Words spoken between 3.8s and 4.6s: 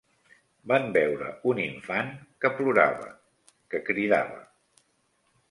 cridava